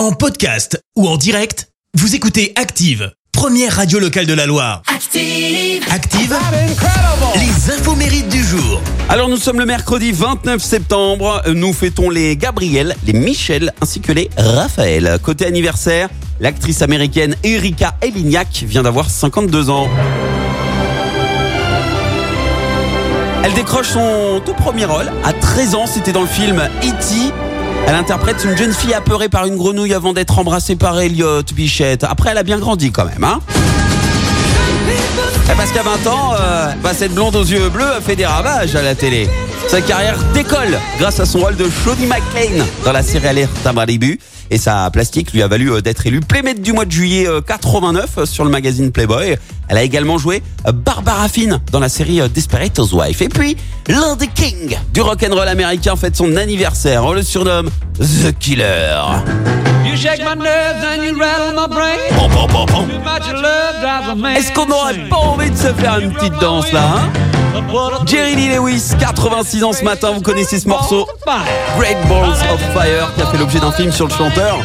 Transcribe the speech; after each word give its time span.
En 0.00 0.12
podcast 0.12 0.82
ou 0.96 1.06
en 1.06 1.18
direct, 1.18 1.68
vous 1.92 2.14
écoutez 2.14 2.54
Active, 2.56 3.12
première 3.32 3.76
radio 3.76 3.98
locale 3.98 4.24
de 4.24 4.32
la 4.32 4.46
Loire. 4.46 4.80
Active. 4.86 5.84
Active, 5.90 6.34
les 7.34 7.70
infos 7.74 7.94
mérites 7.94 8.30
du 8.30 8.42
jour. 8.42 8.80
Alors 9.10 9.28
nous 9.28 9.36
sommes 9.36 9.58
le 9.58 9.66
mercredi 9.66 10.10
29 10.10 10.62
septembre, 10.62 11.42
nous 11.54 11.74
fêtons 11.74 12.08
les 12.08 12.34
Gabriel, 12.38 12.96
les 13.06 13.12
Michel 13.12 13.74
ainsi 13.82 14.00
que 14.00 14.12
les 14.12 14.30
Raphaël. 14.38 15.18
Côté 15.22 15.44
anniversaire, 15.44 16.08
l'actrice 16.40 16.80
américaine 16.80 17.36
Erika 17.44 17.94
Elignac 18.00 18.64
vient 18.66 18.84
d'avoir 18.84 19.10
52 19.10 19.68
ans. 19.68 19.90
Elle 23.44 23.52
décroche 23.52 23.88
son 23.88 24.40
tout 24.46 24.54
premier 24.54 24.86
rôle 24.86 25.12
à 25.24 25.34
13 25.34 25.74
ans, 25.74 25.84
c'était 25.86 26.12
dans 26.12 26.22
le 26.22 26.26
film 26.26 26.58
E.T. 26.82 27.49
Elle 27.86 27.94
interprète 27.94 28.44
une 28.44 28.56
jeune 28.56 28.72
fille 28.72 28.94
apeurée 28.94 29.28
par 29.28 29.46
une 29.46 29.56
grenouille 29.56 29.94
avant 29.94 30.12
d'être 30.12 30.38
embrassée 30.38 30.76
par 30.76 30.98
Elliot 31.00 31.42
Bichette. 31.54 32.04
Après, 32.04 32.30
elle 32.30 32.38
a 32.38 32.42
bien 32.42 32.58
grandi 32.58 32.92
quand 32.92 33.04
même, 33.04 33.24
hein 33.24 33.40
Et 35.50 35.54
parce 35.56 35.72
qu'à 35.72 35.82
20 35.82 36.06
ans, 36.06 36.34
euh, 36.38 36.72
bah, 36.82 36.90
cette 36.94 37.14
blonde 37.14 37.36
aux 37.36 37.44
yeux 37.44 37.68
bleus 37.68 37.90
a 37.90 38.00
fait 38.00 38.16
des 38.16 38.26
ravages 38.26 38.74
à 38.76 38.82
la 38.82 38.94
télé. 38.94 39.28
Sa 39.68 39.80
carrière 39.80 40.18
décolle 40.34 40.78
grâce 40.98 41.20
à 41.20 41.26
son 41.26 41.40
rôle 41.40 41.56
de 41.56 41.66
Shonny 41.84 42.06
McClane 42.06 42.66
dans 42.84 42.92
la 42.92 43.02
série 43.02 43.28
Alerte 43.28 43.64
à 43.64 43.72
Malibu. 43.72 44.18
Et 44.50 44.58
sa 44.58 44.90
plastique 44.90 45.32
lui 45.32 45.42
a 45.42 45.48
valu 45.48 45.70
euh, 45.70 45.80
d'être 45.80 46.04
élue 46.06 46.20
Playmate 46.20 46.60
du 46.60 46.72
mois 46.72 46.84
de 46.84 46.90
juillet 46.90 47.28
euh, 47.28 47.40
89 47.40 48.10
euh, 48.18 48.26
sur 48.26 48.44
le 48.44 48.50
magazine 48.50 48.90
Playboy. 48.90 49.36
Elle 49.70 49.78
a 49.78 49.84
également 49.84 50.18
joué 50.18 50.42
euh, 50.66 50.72
Barbara 50.72 51.28
Finn 51.28 51.60
dans 51.70 51.78
la 51.78 51.88
série 51.88 52.20
euh, 52.20 52.26
Desperate 52.26 52.76
Housewives. 52.76 53.22
Et 53.22 53.28
puis, 53.28 53.56
l'un 53.86 54.16
des 54.16 54.26
kings 54.26 54.76
du 54.92 55.00
rock'n'roll 55.00 55.46
américain 55.46 55.94
fête 55.94 56.16
son 56.16 56.36
anniversaire. 56.36 57.04
On 57.04 57.12
le 57.12 57.22
surnomme 57.22 57.70
The 58.00 58.36
Killer. 58.36 59.00
Est-ce 64.36 64.52
qu'on 64.52 64.66
n'aurait 64.66 65.08
pas 65.08 65.16
envie 65.16 65.50
de 65.50 65.56
se 65.56 65.72
faire 65.72 66.00
une 66.00 66.12
petite 66.12 66.38
danse 66.40 66.72
là 66.72 66.96
hein? 66.96 67.29
Jerry 68.06 68.36
Lee 68.36 68.48
Lewis, 68.54 68.92
86 68.98 69.64
ans 69.64 69.72
ce 69.72 69.84
matin, 69.84 70.12
vous 70.12 70.20
connaissez 70.20 70.58
ce 70.60 70.68
morceau. 70.68 71.06
Great 71.78 71.96
Balls 72.08 72.30
of 72.52 72.60
Fire 72.72 73.12
qui 73.14 73.22
a 73.22 73.26
fait 73.26 73.38
l'objet 73.38 73.58
d'un 73.60 73.72
film 73.72 73.92
sur 73.92 74.06
le 74.06 74.12
chanteur. 74.12 74.58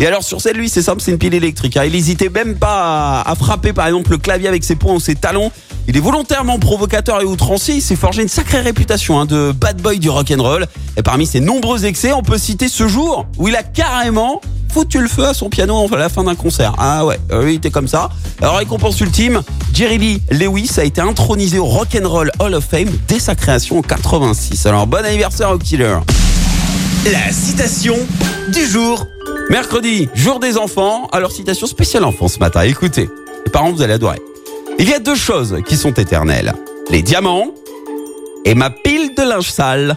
Et 0.00 0.06
alors 0.06 0.22
sur 0.22 0.40
scène, 0.40 0.56
lui, 0.56 0.68
c'est 0.68 0.82
simple, 0.82 1.00
c'est 1.00 1.12
une 1.12 1.18
pile 1.18 1.34
électrique. 1.34 1.76
hein. 1.76 1.84
Il 1.84 1.94
hésitait 1.94 2.28
même 2.28 2.56
pas 2.56 3.20
à, 3.24 3.30
à 3.30 3.34
frapper 3.34 3.72
par 3.72 3.86
exemple 3.86 4.10
le 4.10 4.18
clavier 4.18 4.48
avec 4.48 4.64
ses 4.64 4.74
poings 4.74 4.94
ou 4.94 5.00
ses 5.00 5.14
talons. 5.14 5.50
Il 5.86 5.96
est 5.96 6.00
volontairement 6.00 6.58
provocateur 6.58 7.20
et 7.20 7.24
outrancier. 7.24 7.76
Il 7.76 7.82
s'est 7.82 7.96
forgé 7.96 8.22
une 8.22 8.28
sacrée 8.28 8.60
réputation 8.60 9.20
hein, 9.20 9.26
de 9.26 9.52
bad 9.52 9.80
boy 9.80 9.98
du 9.98 10.10
rock 10.10 10.32
and 10.36 10.42
roll. 10.42 10.66
Et 10.96 11.02
parmi 11.02 11.26
ses 11.26 11.40
nombreux 11.40 11.84
excès, 11.84 12.12
on 12.12 12.22
peut 12.22 12.38
citer 12.38 12.68
ce 12.68 12.88
jour 12.88 13.26
où 13.38 13.48
il 13.48 13.54
a 13.56 13.62
carrément 13.62 14.40
foutu 14.74 15.00
le 15.00 15.06
feu 15.06 15.24
à 15.24 15.34
son 15.34 15.48
piano 15.48 15.86
à 15.92 15.96
la 15.96 16.08
fin 16.08 16.24
d'un 16.24 16.34
concert. 16.34 16.74
Ah 16.78 17.06
ouais, 17.06 17.20
euh, 17.30 17.48
il 17.48 17.54
était 17.54 17.70
comme 17.70 17.86
ça. 17.86 18.10
Alors 18.42 18.56
récompense 18.56 19.00
ultime, 19.00 19.40
Jerry 19.72 19.98
Lee 19.98 20.22
Lewis 20.32 20.72
a 20.78 20.84
été 20.84 21.00
intronisé 21.00 21.60
au 21.60 21.64
Rock 21.64 21.96
and 21.96 22.08
Roll 22.08 22.32
Hall 22.40 22.54
of 22.54 22.64
Fame 22.64 22.88
dès 23.06 23.20
sa 23.20 23.36
création 23.36 23.78
en 23.78 23.82
86. 23.82 24.66
Alors 24.66 24.88
bon 24.88 25.04
anniversaire 25.04 25.52
au 25.52 25.58
killer. 25.58 25.98
La 27.04 27.32
citation 27.32 27.94
du 28.52 28.66
jour. 28.66 29.06
Mercredi, 29.48 30.08
jour 30.12 30.40
des 30.40 30.56
enfants. 30.56 31.06
Alors, 31.12 31.30
citation 31.30 31.68
spéciale 31.68 32.04
enfant 32.04 32.26
ce 32.26 32.40
matin. 32.40 32.62
Écoutez, 32.62 33.08
les 33.44 33.52
parents, 33.52 33.70
vous 33.70 33.82
allez 33.82 33.92
adorer. 33.92 34.20
Il 34.80 34.88
y 34.88 34.94
a 34.94 34.98
deux 34.98 35.14
choses 35.14 35.58
qui 35.66 35.76
sont 35.76 35.92
éternelles. 35.92 36.52
Les 36.90 37.02
diamants 37.02 37.48
et 38.44 38.56
ma 38.56 38.70
pile 38.70 39.14
de 39.14 39.22
linge 39.22 39.50
sale. 39.50 39.96